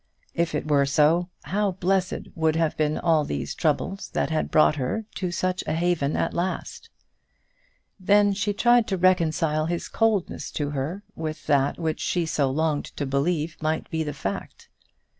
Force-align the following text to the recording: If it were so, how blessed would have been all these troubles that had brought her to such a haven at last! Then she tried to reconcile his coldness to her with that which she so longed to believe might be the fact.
If 0.33 0.55
it 0.55 0.67
were 0.67 0.87
so, 0.87 1.29
how 1.43 1.73
blessed 1.73 2.29
would 2.33 2.55
have 2.55 2.75
been 2.75 2.97
all 2.97 3.23
these 3.23 3.53
troubles 3.53 4.09
that 4.13 4.31
had 4.31 4.49
brought 4.49 4.77
her 4.77 5.05
to 5.13 5.29
such 5.29 5.63
a 5.67 5.73
haven 5.73 6.15
at 6.17 6.33
last! 6.33 6.89
Then 7.99 8.33
she 8.33 8.51
tried 8.51 8.87
to 8.87 8.97
reconcile 8.97 9.67
his 9.67 9.87
coldness 9.87 10.49
to 10.53 10.71
her 10.71 11.03
with 11.15 11.45
that 11.45 11.77
which 11.77 11.99
she 11.99 12.25
so 12.25 12.49
longed 12.49 12.85
to 12.97 13.05
believe 13.05 13.57
might 13.61 13.91
be 13.91 14.01
the 14.01 14.11
fact. 14.11 14.69